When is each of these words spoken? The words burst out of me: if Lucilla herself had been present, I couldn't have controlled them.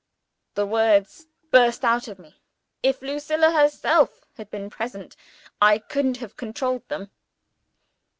The 0.55 0.65
words 0.65 1.27
burst 1.51 1.85
out 1.85 2.07
of 2.07 2.17
me: 2.17 2.41
if 2.81 3.03
Lucilla 3.03 3.51
herself 3.51 4.25
had 4.33 4.49
been 4.49 4.67
present, 4.67 5.15
I 5.61 5.77
couldn't 5.77 6.17
have 6.17 6.35
controlled 6.35 6.87
them. 6.89 7.11